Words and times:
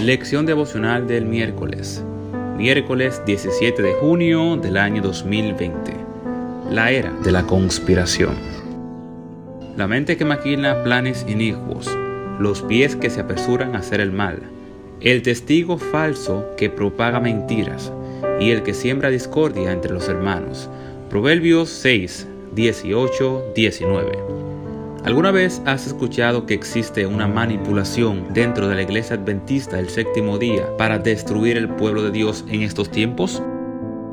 Lección 0.00 0.46
devocional 0.46 1.06
del 1.06 1.24
miércoles. 1.24 2.04
Miércoles 2.56 3.22
17 3.26 3.82
de 3.82 3.94
junio 3.94 4.56
del 4.56 4.76
año 4.76 5.02
2020. 5.02 5.92
La 6.70 6.90
era 6.90 7.12
de 7.22 7.32
la 7.32 7.44
conspiración. 7.44 8.34
La 9.76 9.86
mente 9.86 10.16
que 10.16 10.24
maquina 10.24 10.82
planes 10.82 11.24
inicuos, 11.28 11.90
los 12.38 12.62
pies 12.62 12.96
que 12.96 13.10
se 13.10 13.20
apresuran 13.20 13.74
a 13.74 13.78
hacer 13.78 14.00
el 14.00 14.12
mal, 14.12 14.40
el 15.00 15.22
testigo 15.22 15.78
falso 15.78 16.46
que 16.56 16.70
propaga 16.70 17.20
mentiras 17.20 17.92
y 18.40 18.50
el 18.50 18.62
que 18.62 18.74
siembra 18.74 19.10
discordia 19.10 19.72
entre 19.72 19.92
los 19.92 20.08
hermanos. 20.08 20.68
Proverbios 21.10 21.68
6, 21.70 22.26
18, 22.54 23.52
19. 23.54 24.45
¿Alguna 25.06 25.30
vez 25.30 25.62
has 25.66 25.86
escuchado 25.86 26.46
que 26.46 26.54
existe 26.54 27.06
una 27.06 27.28
manipulación 27.28 28.34
dentro 28.34 28.66
de 28.66 28.74
la 28.74 28.82
iglesia 28.82 29.14
adventista 29.14 29.76
del 29.76 29.88
séptimo 29.88 30.36
día 30.36 30.76
para 30.76 30.98
destruir 30.98 31.56
el 31.56 31.68
pueblo 31.68 32.02
de 32.02 32.10
Dios 32.10 32.44
en 32.48 32.62
estos 32.62 32.90
tiempos? 32.90 33.40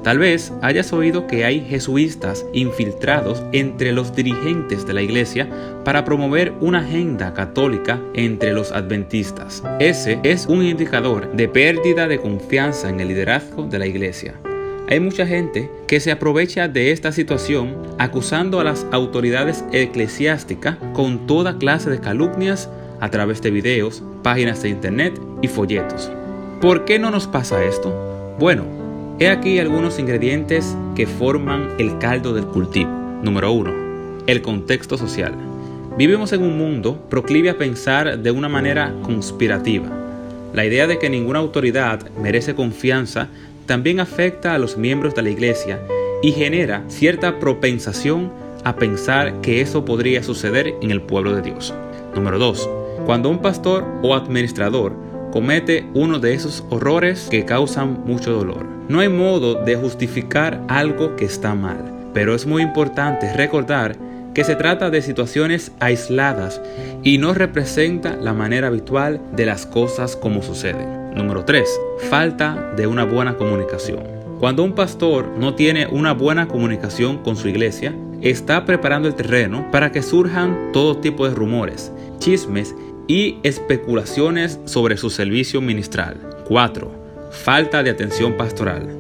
Tal 0.04 0.20
vez 0.20 0.54
hayas 0.62 0.94
oído 0.94 1.26
que 1.26 1.46
hay 1.46 1.62
jesuitas 1.62 2.46
infiltrados 2.54 3.44
entre 3.54 3.92
los 3.92 4.16
dirigentes 4.16 4.86
de 4.86 4.94
la 4.94 5.02
iglesia 5.02 5.50
para 5.84 6.06
promover 6.06 6.54
una 6.62 6.82
agenda 6.82 7.34
católica 7.34 8.00
entre 8.14 8.54
los 8.54 8.72
adventistas. 8.72 9.64
Ese 9.80 10.20
es 10.22 10.46
un 10.46 10.64
indicador 10.64 11.32
de 11.36 11.48
pérdida 11.48 12.08
de 12.08 12.20
confianza 12.20 12.90
en 12.90 13.00
el 13.00 13.08
liderazgo 13.08 13.66
de 13.66 13.80
la 13.80 13.88
iglesia. 13.88 14.36
Hay 14.90 15.00
mucha 15.00 15.26
gente 15.26 15.72
que 15.88 16.02
se 16.02 16.12
aprovecha 16.12 16.68
de 16.68 16.92
esta 16.92 17.14
situación 17.14 17.78
acusando 18.00 18.60
a 18.60 18.66
las 18.66 18.86
autoridades 18.92 19.64
eclesiásticas 19.72 20.76
con 20.94 21.26
toda 21.26 21.58
clase 21.58 21.90
de 21.90 22.02
calumnias 22.02 22.70
a 23.00 23.10
través 23.10 23.42
de 23.42 23.52
videos, 23.52 24.04
páginas 24.24 24.62
de 24.62 24.70
internet 24.70 25.20
y 25.42 25.48
folletos. 25.48 26.12
¿Por 26.60 26.84
qué 26.84 27.00
no 27.00 27.12
nos 27.12 27.28
pasa 27.28 27.64
esto? 27.64 28.36
Bueno, 28.40 28.66
he 29.20 29.30
aquí 29.30 29.58
algunos 29.58 30.00
ingredientes 30.00 30.76
que 30.96 31.08
forman 31.08 31.70
el 31.80 31.98
caldo 32.00 32.34
del 32.34 32.46
cultivo. 32.46 32.92
Número 33.24 33.54
1. 33.54 34.24
El 34.28 34.42
contexto 34.42 34.98
social. 34.98 35.34
Vivimos 35.98 36.34
en 36.34 36.44
un 36.44 36.58
mundo 36.58 37.08
proclive 37.10 37.50
a 37.50 37.58
pensar 37.58 38.20
de 38.20 38.32
una 38.32 38.50
manera 38.50 38.94
conspirativa. 39.04 39.88
La 40.54 40.66
idea 40.66 40.88
de 40.88 41.00
que 41.00 41.10
ninguna 41.10 41.40
autoridad 41.40 42.10
merece 42.22 42.54
confianza 42.54 43.30
también 43.66 44.00
afecta 44.00 44.54
a 44.54 44.58
los 44.58 44.78
miembros 44.78 45.16
de 45.16 45.22
la 45.22 45.30
iglesia 45.30 45.80
y 46.22 46.32
genera 46.32 46.84
cierta 46.88 47.40
propensación 47.40 48.32
a 48.64 48.76
pensar 48.76 49.42
que 49.42 49.62
eso 49.62 49.84
podría 49.86 50.24
suceder 50.24 50.74
en 50.82 50.92
el 50.92 51.02
pueblo 51.02 51.36
de 51.36 51.42
Dios. 51.42 51.74
Número 52.16 52.40
2. 52.40 52.70
Cuando 53.06 53.30
un 53.30 53.40
pastor 53.40 53.86
o 54.02 54.16
administrador 54.16 54.94
comete 55.32 55.86
uno 55.94 56.20
de 56.20 56.34
esos 56.34 56.64
horrores 56.70 57.28
que 57.30 57.44
causan 57.44 58.04
mucho 58.06 58.32
dolor. 58.32 58.66
No 58.88 59.00
hay 59.00 59.10
modo 59.10 59.56
de 59.64 59.76
justificar 59.76 60.62
algo 60.68 61.16
que 61.16 61.26
está 61.26 61.56
mal, 61.56 62.12
pero 62.14 62.36
es 62.36 62.46
muy 62.46 62.62
importante 62.62 63.34
recordar 63.34 63.98
que 64.34 64.44
se 64.44 64.56
trata 64.56 64.90
de 64.90 65.02
situaciones 65.02 65.72
aisladas 65.80 66.62
y 67.04 67.18
no 67.18 67.34
representa 67.34 68.16
la 68.16 68.34
manera 68.34 68.68
habitual 68.68 69.22
de 69.36 69.46
las 69.46 69.66
cosas 69.66 70.16
como 70.16 70.42
suceden. 70.44 71.03
Número 71.16 71.46
3. 71.46 71.80
Falta 72.10 72.74
de 72.76 72.88
una 72.88 73.06
buena 73.06 73.38
comunicación. 73.38 74.04
Cuando 74.40 74.64
un 74.64 74.74
pastor 74.74 75.28
no 75.38 75.56
tiene 75.56 75.88
una 75.88 76.14
buena 76.14 76.48
comunicación 76.48 77.20
con 77.20 77.36
su 77.36 77.48
iglesia, 77.48 77.96
está 78.22 78.66
preparando 78.66 79.08
el 79.08 79.16
terreno 79.16 79.70
para 79.72 79.92
que 79.92 80.02
surjan 80.02 80.72
todo 80.74 80.98
tipo 80.98 81.28
de 81.28 81.36
rumores, 81.36 81.92
chismes 82.20 82.76
y 83.08 83.38
especulaciones 83.44 84.60
sobre 84.66 84.98
su 84.98 85.10
servicio 85.10 85.62
ministral. 85.62 86.18
4. 86.48 86.92
Falta 87.32 87.84
de 87.84 87.92
atención 87.92 88.34
pastoral. 88.34 89.00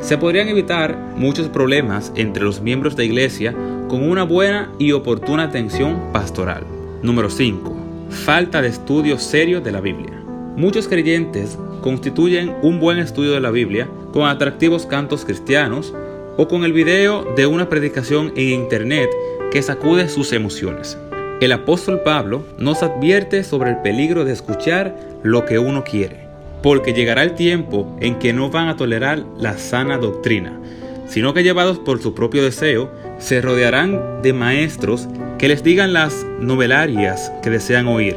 Se 0.00 0.18
podrían 0.18 0.48
evitar 0.48 0.96
muchos 1.16 1.48
problemas 1.48 2.12
entre 2.16 2.42
los 2.42 2.60
miembros 2.60 2.96
de 2.96 3.04
iglesia 3.04 3.54
con 3.88 4.08
una 4.08 4.24
buena 4.24 4.72
y 4.78 4.92
oportuna 4.92 5.44
atención 5.44 6.12
pastoral. 6.12 6.64
Número 7.02 7.30
5. 7.30 7.76
Falta 8.10 8.60
de 8.60 8.68
estudio 8.68 9.18
serio 9.18 9.60
de 9.60 9.72
la 9.72 9.80
Biblia. 9.80 10.21
Muchos 10.56 10.88
creyentes 10.88 11.58
constituyen 11.80 12.54
un 12.62 12.78
buen 12.78 12.98
estudio 12.98 13.32
de 13.32 13.40
la 13.40 13.50
Biblia 13.50 13.88
con 14.12 14.28
atractivos 14.28 14.86
cantos 14.86 15.24
cristianos 15.24 15.94
o 16.36 16.48
con 16.48 16.64
el 16.64 16.72
video 16.72 17.24
de 17.36 17.46
una 17.46 17.68
predicación 17.68 18.32
en 18.36 18.60
internet 18.60 19.10
que 19.50 19.62
sacude 19.62 20.08
sus 20.08 20.32
emociones. 20.32 20.98
El 21.40 21.52
apóstol 21.52 22.02
Pablo 22.04 22.44
nos 22.58 22.82
advierte 22.82 23.44
sobre 23.44 23.70
el 23.70 23.82
peligro 23.82 24.24
de 24.24 24.32
escuchar 24.32 24.96
lo 25.22 25.44
que 25.44 25.58
uno 25.58 25.84
quiere 25.84 26.22
porque 26.62 26.92
llegará 26.92 27.22
el 27.24 27.34
tiempo 27.34 27.96
en 28.00 28.18
que 28.18 28.32
no 28.32 28.50
van 28.50 28.68
a 28.68 28.76
tolerar 28.76 29.24
la 29.38 29.58
sana 29.58 29.98
doctrina, 29.98 30.58
sino 31.06 31.34
que 31.34 31.42
llevados 31.42 31.78
por 31.78 32.00
su 32.00 32.14
propio 32.14 32.42
deseo, 32.42 32.90
se 33.18 33.40
rodearán 33.40 34.22
de 34.22 34.32
maestros 34.32 35.08
que 35.38 35.48
les 35.48 35.62
digan 35.62 35.92
las 35.92 36.24
novelarias 36.40 37.32
que 37.42 37.50
desean 37.50 37.88
oír, 37.88 38.16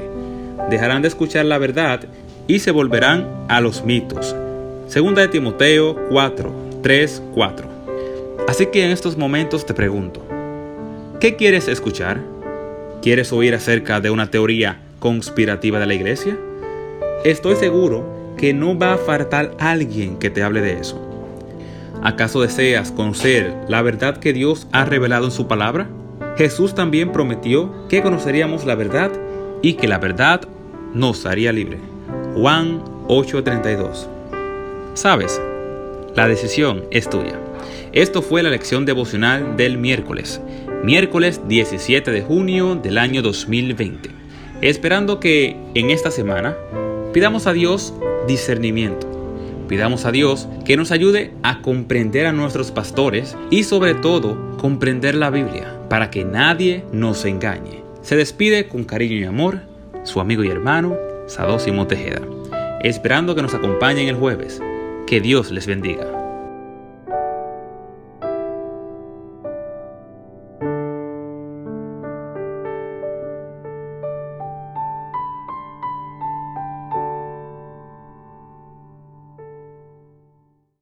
dejarán 0.69 1.01
de 1.01 1.07
escuchar 1.07 1.45
la 1.45 1.57
verdad 1.57 2.01
y 2.47 2.59
se 2.59 2.71
volverán 2.71 3.27
a 3.47 3.61
los 3.61 3.83
mitos. 3.83 4.35
Segunda 4.87 5.21
de 5.21 5.29
Timoteo 5.29 5.95
4, 6.09 6.53
3, 6.83 7.23
4. 7.33 7.67
Así 8.47 8.67
que 8.67 8.85
en 8.85 8.91
estos 8.91 9.17
momentos 9.17 9.65
te 9.65 9.73
pregunto, 9.73 10.21
¿qué 11.19 11.35
quieres 11.35 11.67
escuchar? 11.67 12.21
¿Quieres 13.01 13.33
oír 13.33 13.55
acerca 13.55 13.99
de 13.99 14.11
una 14.11 14.29
teoría 14.29 14.81
conspirativa 14.99 15.79
de 15.79 15.85
la 15.87 15.93
iglesia? 15.93 16.37
Estoy 17.23 17.55
seguro 17.55 18.35
que 18.37 18.53
no 18.53 18.77
va 18.77 18.93
a 18.93 18.97
faltar 18.97 19.55
alguien 19.59 20.17
que 20.17 20.29
te 20.29 20.43
hable 20.43 20.61
de 20.61 20.79
eso. 20.79 21.01
¿Acaso 22.03 22.41
deseas 22.41 22.91
conocer 22.91 23.55
la 23.67 23.81
verdad 23.81 24.17
que 24.17 24.33
Dios 24.33 24.67
ha 24.71 24.85
revelado 24.85 25.25
en 25.25 25.31
su 25.31 25.47
palabra? 25.47 25.87
Jesús 26.37 26.75
también 26.75 27.11
prometió 27.11 27.87
que 27.87 28.03
conoceríamos 28.03 28.65
la 28.65 28.75
verdad 28.75 29.11
y 29.61 29.73
que 29.73 29.87
la 29.87 29.97
verdad 29.97 30.41
nos 30.93 31.25
haría 31.25 31.51
libre. 31.51 31.94
Juan 32.35 32.83
8:32. 33.07 34.09
¿Sabes? 34.93 35.41
La 36.15 36.27
decisión 36.27 36.83
es 36.91 37.09
tuya. 37.09 37.39
Esto 37.93 38.21
fue 38.21 38.43
la 38.43 38.49
lección 38.49 38.85
devocional 38.85 39.55
del 39.55 39.77
miércoles, 39.77 40.41
miércoles 40.83 41.39
17 41.47 42.11
de 42.11 42.21
junio 42.21 42.75
del 42.75 42.97
año 42.97 43.21
2020. 43.21 44.09
Esperando 44.59 45.21
que 45.21 45.55
en 45.75 45.91
esta 45.91 46.11
semana 46.11 46.57
pidamos 47.13 47.47
a 47.47 47.53
Dios 47.53 47.93
discernimiento. 48.27 49.07
Pidamos 49.69 50.03
a 50.03 50.11
Dios 50.11 50.49
que 50.65 50.75
nos 50.75 50.91
ayude 50.91 51.31
a 51.41 51.61
comprender 51.61 52.25
a 52.25 52.33
nuestros 52.33 52.69
pastores 52.71 53.37
y 53.49 53.63
sobre 53.63 53.93
todo 53.93 54.57
comprender 54.57 55.15
la 55.15 55.29
Biblia 55.29 55.79
para 55.89 56.11
que 56.11 56.25
nadie 56.25 56.83
nos 56.91 57.23
engañe. 57.23 57.81
Se 58.01 58.17
despide 58.17 58.67
con 58.67 58.83
cariño 58.83 59.15
y 59.15 59.23
amor 59.23 59.61
su 60.03 60.19
amigo 60.19 60.43
y 60.43 60.49
hermano 60.49 61.14
Sadosimo 61.27 61.87
Tejeda, 61.87 62.21
esperando 62.81 63.35
que 63.35 63.41
nos 63.41 63.53
acompañen 63.53 64.07
el 64.07 64.15
jueves. 64.15 64.61
Que 65.07 65.21
Dios 65.21 65.51
les 65.51 65.65
bendiga. 65.67 66.14